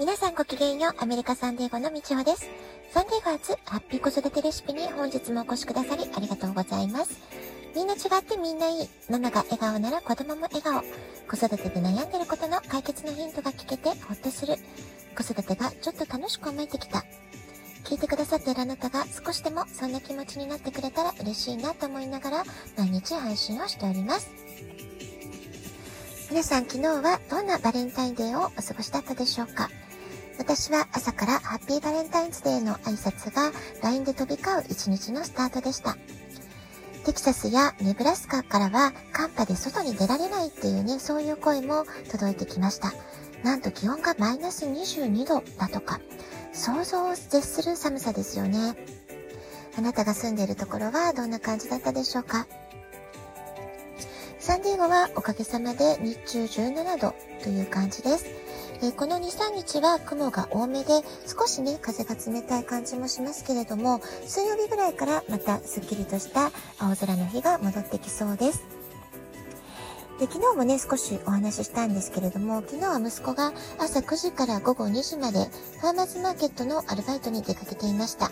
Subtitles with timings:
[0.00, 2.48] 皆さんごきげんよう、アメリカサンデーゴのみちほです。
[2.90, 7.20] サンデーゴ初ハッピー子育てレシピに本日もお越しくださりありがとうございます。
[7.76, 8.88] みんな違ってみんないい。
[9.10, 10.80] ママが笑顔なら子供も笑顔。
[11.28, 14.56] 子育てで悩んでることの解決のヒントが聞けてほっとする。
[15.14, 17.04] 子育てがちょっと楽しく思えてきた。
[17.84, 22.44] 聞いてくださっているあなたが少しでもそんな気持ちになってくれたら嬉しいなと思いながら
[22.78, 24.30] 毎日配信をしております。
[26.30, 29.68] 皆さん昨日はどんなバレンタインデーをお過ごしだったでしょうか？
[30.40, 35.98] 私は朝からハッピーバレンタインズデーの挨拶が LINE で飛び交う一日のスタートでした。
[37.04, 42.94] テキサスやネブラスカからは寒波で外に出られないっていうね、そういう声も届いてきました。
[43.44, 46.00] なんと気温がマイナス22度だとか、
[46.54, 48.76] 想像を絶する寒さですよね。
[49.76, 52.46] あなたが住んでいるところはどんな感じだったでしょうか？
[54.38, 58.24] サンディエゴはおかげさまで日中17度という感じです。
[58.82, 68.64] えこの2、3日は雲が多めで、少しね、風が冷たい感じもしますけれども、水曜日ぐらいからまたすっきりとした青空の日が戻ってきそうです。
[70.18, 75.50] で昨日もね、少しお話ししたんですけれども、昨日は息子が朝9時から午後2時まで
[75.80, 78.30] ファーマーズマーケットのアルバイトに出かけていました。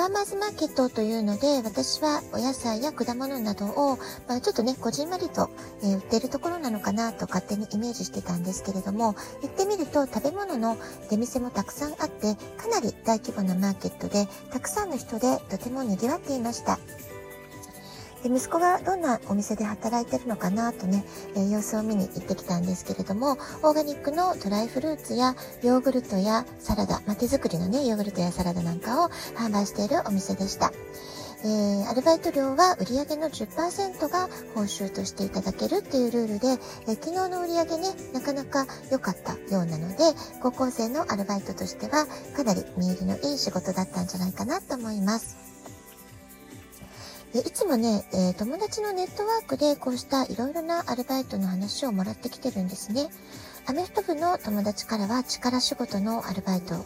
[0.00, 3.98] ファーマーズマーケットというので、私はお野菜や果物などを、
[4.28, 5.50] まあ、ちょっとね、こじんまりと、
[5.82, 10.78] えー、売っているところなのかなと勝手にイメージしてたんですけれども、行ってみると食べ物の
[11.10, 16.78] 出店もたくさんあって、かなり大規模なマーケットで、たくさんの人でとても賑わっていました。
[18.22, 21.04] で息子がどんなお店で働いてるのかなとね、
[21.34, 30.72] えー、様子を見に行ってきたんですけれども、オーガニックのドライフルーツやヨーグルトやサラダ、まあ、手作りのね、ヨーグルトやサラダなんかを販売しているお店でした。
[31.42, 40.04] えー、アルバイト料は売上の10%が報酬としていただけるっていうルールで、えー、昨日の売上ね、なかなか良かったようなので、
[40.42, 45.49] 高校生のアルバイトとしてはかなり見入りのいい仕事だったんじゃないかなと思います。
[47.32, 53.08] でいつもね、えー、友達のネットワークでこうしたいろいろなアルバイトの話をもらってきてるんですね。
[53.66, 56.84] アメフト部の友達からは力仕事のアルバイトの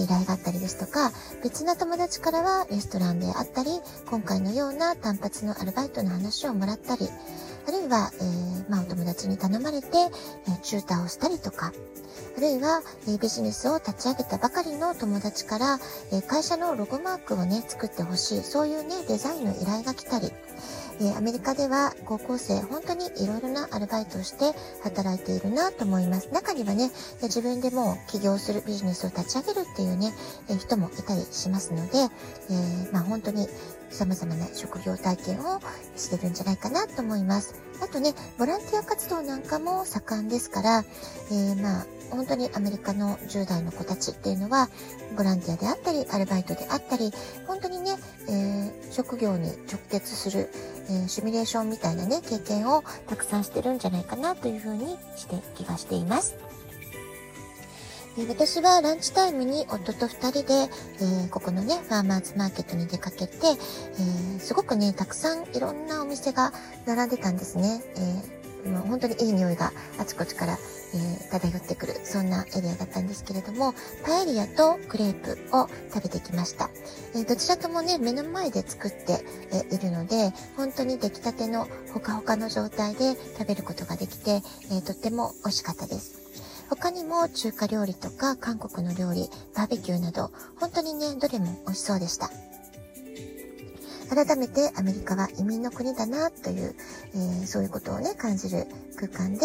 [0.00, 1.12] 依頼があったりですとか、
[1.44, 3.70] 別な友達からはレストランであったり、
[4.10, 7.08] 今回のような単発のアルバイトの話をもらったり、
[7.66, 11.72] あるいは、えー、まあ、お友達に頼まれて、えー、チューターをしたりとか、
[12.36, 15.78] あるいは、えビジネスを立ち上げたばかりの友達から、
[16.12, 20.32] え会社のロゴマークをね、作ってほしい、そういうね、デザインの依頼が来たり、
[21.00, 26.28] えアメリカでは高校生、本当にいろいろなアルバイトをして働いているなと思います。
[26.32, 26.90] 中にはね、
[27.22, 30.12] 自分でも起業するビジネスを立ち上げるっていうね、
[30.48, 32.08] え人もいたりしますので、え、
[32.92, 33.48] まあ本当に
[33.94, 35.60] 様々な職業体験を
[35.96, 37.54] してるんじゃないかなと思います。
[37.82, 40.84] あとね、ボランティア活動なんかも盛んですから、
[41.30, 44.68] えー、まあ、本当にアメリカの10代の子たちっていうのは、
[45.16, 47.12] ボランティアであったり、アルバイトであったり、
[47.46, 47.96] 本当にね、
[48.28, 50.50] えー、職業に直結する、
[50.88, 56.36] えー、シミュレーションみたいなね、経験をたくさんしてるんじゃないかなというふうにして気がしています。
[58.16, 66.52] 私はランチタイムに夫と2人で、えー、ここのね、ファーマーズマーケットに出かけて、えー、すごくね、たくさんいろんなお店が
[66.86, 67.82] 並んでたんですね。
[68.64, 70.56] えー、もう本当にいい匂いがあちこちから、
[70.94, 73.74] え、漂ってくる、そんなエリアだったんですけれども、
[74.06, 76.70] パエリアとクレープを食べてきました。
[77.16, 86.22] え、どちらともね、目の前で作って、え、いるので、本当に出来たてのほかほかの状態で食べることができて、えとっても美味しかったです。
[86.76, 92.30] 他にも中華料理とか韓国の料理、バーベキューなど、本当にね、どれも美味しそうでした。
[94.10, 96.74] 改めてアメリカは移民の国だなという、
[97.14, 99.40] えー、そういうことをね、感じる空間で、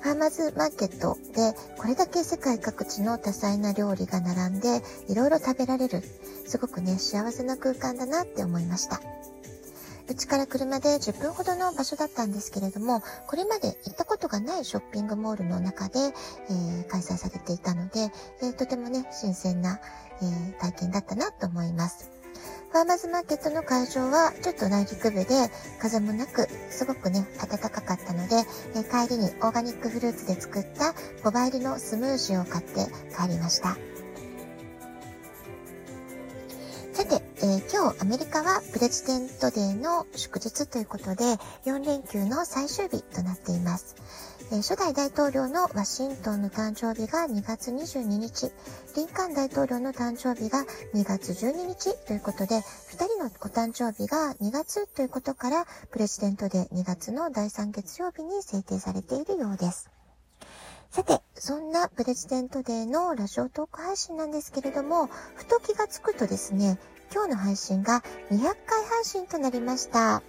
[0.00, 6.02] ファーマーズマーケットでこれだけ世界各地の多彩な料理が並んで、いろいろ食べられる、
[6.46, 9.00] すごくね、幸せな空間だなって思いました。
[10.12, 19.80] うちから車で10分ほどの場所だったんですけれども、これまで行ったことがないショッピングモールの中で、えー、開催されていたので、えー、とてもね、新鮮な、
[20.20, 22.10] えー、体験だったなと思います。
[22.72, 25.50] ファーマーズマーケットの会場はちょっと内陸部で
[25.80, 28.36] 風もなくすごくね暖かかったので、
[28.74, 30.94] え帰りにオーガニックフルーツで作った
[31.26, 32.86] 5倍入りのスムージーを買って
[33.16, 33.91] 帰りました。
[37.44, 41.24] えー、今日アメリカはプレジデントデーの祝日ということで
[41.66, 43.96] 4連休の最終日となっています。
[44.52, 48.52] えー、初代大統領のワシントンの誕生日が2月22日、
[48.94, 52.62] リンカーン大統領の誕生日が2月12日ということで、2
[53.06, 59.90] 人のお誕生日が2月ということから、プレジデントデー2月の第3月曜日に制定されているようです。
[60.92, 66.78] さて、そんなプレジデントデーのラジオトーク配信なんですけれども、ふと気がつくとですね、
[67.12, 70.22] 今日の配信が200回配信となりました。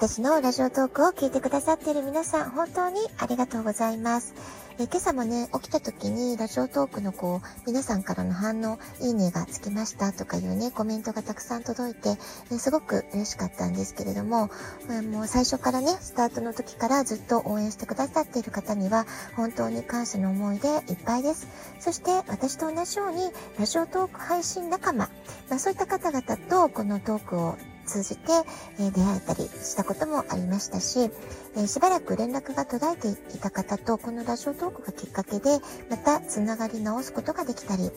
[0.00, 4.32] 私のラジオトークを聞いてくださっている皆さん、本当にありがとうございます。
[4.78, 12.16] え今朝もね、起きた時にラジオトークのこう、皆さんからの反応、いいねがつきましたとかいうね、コメントがたくさん届いて、
[12.52, 14.50] えすごく嬉しかったんですけれども、
[14.88, 19.04] えもう最初からね、スタートの時からずっと応援してくださっている方には、
[19.34, 21.48] 本当に感謝の思いでいっぱいです。
[21.80, 25.10] そして、私と同じように、ラジオトーク配信仲間、
[25.50, 27.56] まあ、そういった方々とこのトークを
[27.88, 28.32] 通じて、
[28.78, 31.10] え出会えたりしたこともありましたし、
[31.56, 35.58] えしばらく連絡が途絶えていた方とこのラジオトークがきっかけで
[35.90, 37.90] またつながり直すことができたり、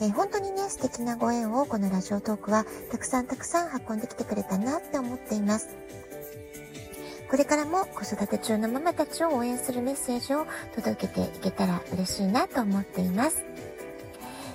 [0.00, 5.68] え本当にね素敵なご縁をこのラジオトークはたくさんたくさん運んできてくれたなって思っています。
[7.28, 10.46] これからも子育て中のママたちを応援するメッセージを
[10.76, 13.44] 届けていけたら嬉しいなと思っています。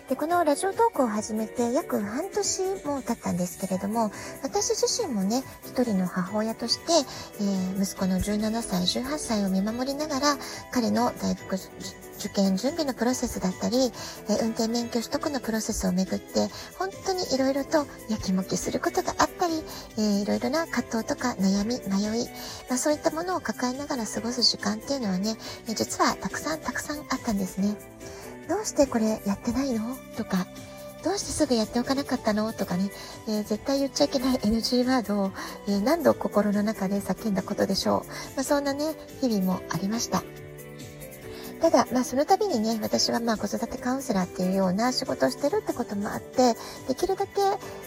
[0.10, 4.12] で、このラジオトークを始めて約半年も経ったんですけれども、
[4.42, 6.94] 私自身もね、一人の母親として、
[7.40, 10.38] えー、息子の17歳、18歳を見守りながら、
[10.72, 11.58] 彼の大学
[12.18, 16.48] 受験準備のプロセスだったり、えー、運転免許取得のプロセスをめぐって、
[16.80, 19.54] 本当に色々とやきもきすることがあったり、
[20.00, 22.26] えー、いろいろな葛藤とか悩み、迷い、
[22.68, 25.36] まあ、そういったものを抱えながら過ごす時間っていうのはね、
[25.68, 27.76] 実はたくさんたくさんあったんですね。
[28.50, 29.96] どうしてこれやってないの？
[30.18, 30.48] とか、
[31.04, 32.52] どうしてすぐやっておかなかったの？
[32.52, 32.90] とかね、
[33.28, 35.32] えー、絶対言っちゃいけない NG ワードを、
[35.68, 38.08] えー、何度心の中で叫んだことでしょう。
[38.36, 40.24] まあ、そんなね、日々もありました。
[41.62, 46.56] ただ、まあその度にね、私はまあ子育てカウンセラーっていうような仕事をしてるってこともあって、
[46.88, 47.42] できるだけ、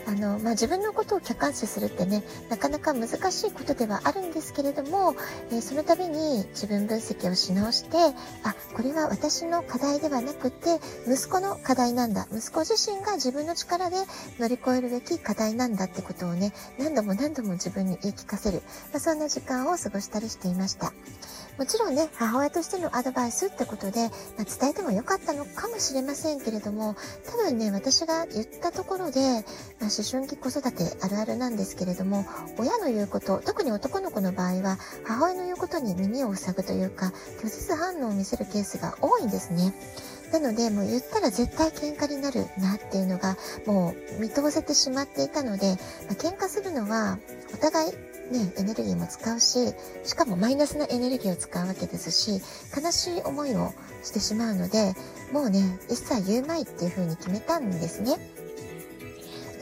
[0.06, 5.14] あの、まあ自分のことを客観視するってね、なかなか難しいことではあるんですけれども、
[5.50, 7.96] えー、その度に自分分析をし直して、
[8.44, 12.26] あ、これは私の課題ではなくて、息子の課題なんだ。
[12.30, 13.96] 息子自身が自分の力で
[14.38, 20.92] 乗り越えるべき課題なんだってことをね、何度も何度も自分に言い聞かせる、まあ、そんな時間を過ごしたりしていました。
[21.58, 24.08] もちろんね、母親としてのアドバイスってことで、
[24.38, 26.96] まあ、伝えてもよかったのかもしれませんけれども、
[27.26, 32.24] 多分ね、私が言ったところで、まあ、思春期子育てあるあるなんですけれども、
[32.58, 39.74] 親の言うこと、特に男の子の場合は、母親の言うことに耳を塞ぐというか、拒絶反応を見せるケースが多いんですね。
[40.32, 43.36] なので、もう言ったら絶対喧嘩になるなっていうのが、
[43.66, 45.76] もう見通せてしまっていたので、
[46.06, 47.18] まあ、喧嘩するのは、
[47.52, 47.92] お互い
[48.32, 49.74] ね、エネルギーも使うし、
[50.04, 52.40] しかもマイナスなエネルギーを使うわけですし、
[52.74, 54.94] 悲しい思いをしてしまうので、
[55.32, 58.16] もうね、一切言うまいっていうふうに決めたんですね。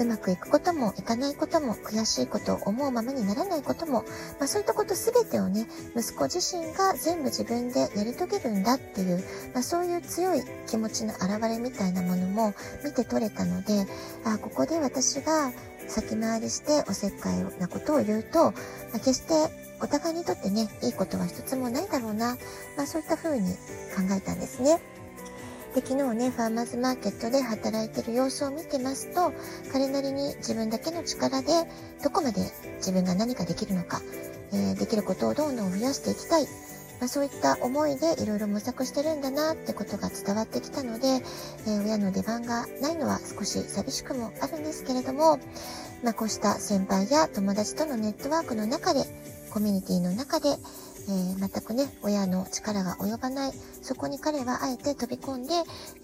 [0.00, 4.04] うまくいくこともいかないことも悔しいことを思うままにならないことも、
[4.38, 13.86] まあ、そういったこと全てをね息子自身が全部自分でやり遂げるんだっていう、まあ、そういう強い気持ちの表れみたいなものも見て取れたので
[14.24, 15.52] あここで私が
[15.86, 18.52] 先回りしておせっかいなことを言うと、ま
[18.94, 19.34] あ、決して
[19.82, 22.36] お互いにとってねいいことは一つもないだろうな、
[22.76, 24.80] まあ、そういった風に考えたんですね。
[25.74, 29.32] で、昨日ね、ファーマーズマーケットで働いてる様子を見てますと、
[29.72, 31.48] 彼なりに自分だけの力で、
[32.02, 32.40] どこまで
[32.78, 34.00] 自分が何かできるのか、
[34.52, 36.46] えー、できることをどんどん増やしていきたい。
[37.00, 45.38] まあ、そういった思いでいろいろ模索してるんだなってことが伝わってきたので、えー、親の出番がないのは少し寂しくもあるんですけれども、
[46.02, 49.04] まあ、こうした先輩や友達とのネットワークの中で、
[49.50, 50.56] コミュニティの中で、
[51.10, 53.52] えー、全くね、親の力が及ばない、
[53.82, 55.54] そこに彼はあえて飛び込んで、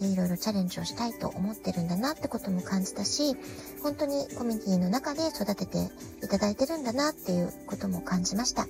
[0.01, 3.37] えー、いろいろチャレンジをしたいと思ってるんだなってことも感じたし、
[3.83, 5.79] 本当にコミュニティの中で育てて
[6.25, 8.67] いただいてるんだなっていうことも感じました。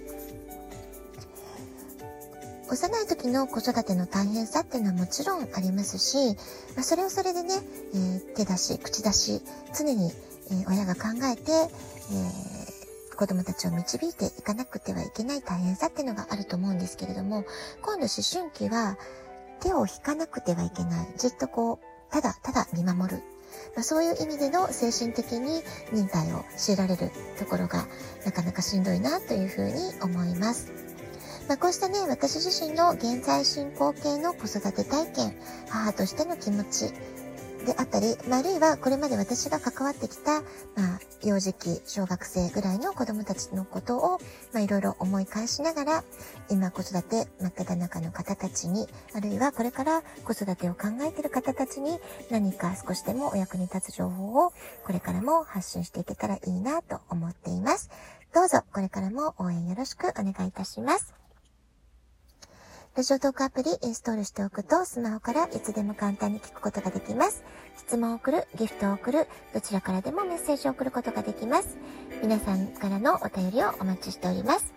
[2.68, 6.36] 幼い時の子育ての大変さっていうのはもちろんありますし、
[6.74, 7.54] まあ、それをそれでね、
[7.94, 9.40] えー、手出し、口出し、
[9.78, 10.10] 常に、
[10.50, 12.55] えー、親が考えて、えー
[13.16, 17.44] 子供たちを導いていかなくてはいけない大変さっていうのがあると思うんですけれども、
[17.82, 18.98] 今度思春期は
[19.60, 21.08] 手を引かなくてはいけない。
[21.16, 23.22] じっとこう、ただただ見守る。
[23.74, 27.86] まあ、そういう意味での精神的に忍耐を強いられるところが
[28.24, 30.72] なかなかしんどいなというふうに思います。
[31.48, 35.36] まあ、こうしたね、私自身の現在進行形の子育て体験、
[35.68, 36.92] 母としての気持ち、
[37.66, 44.18] であったり、まあ、あるいはこれまで私が関わってきた、まあ、幼児期、小学生ぐらいの子供たちのことを、
[44.52, 46.04] まあ、いろいろ思い返しながら、
[46.48, 51.98] 今子育て真っ只中の方たちに、あるいはこれから子育てを考えている方たちに
[52.30, 54.52] 何か少しでもお役に立つ情報を
[54.84, 57.90] これからも発信していけたらいいなと思っています。
[58.32, 61.25] どうぞこれからも応援よろしくお願いいたします。
[62.96, 67.44] ラジオトークアプリインストールしておくと、スマホからいつでも簡単に聞くことができます。
[67.76, 71.76] 質問を送る、ギフトを送る、どちらからでもメッセージを送ることができます。
[72.22, 74.72] 皆さんからのお便りをお待ちしております。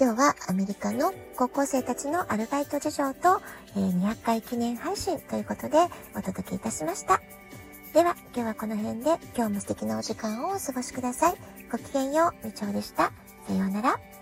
[0.00, 3.40] 今日はアメリカの高校生たちのアルバイト事情と、
[3.74, 5.78] え、200回記念配信ということで
[6.14, 7.20] お届けいたしました。
[7.94, 11.34] では、今日はこの辺で今日も素敵なお時間をお過ごしください。
[11.68, 13.10] ごきげんよう、みちょうでした。
[13.48, 14.15] さようなら。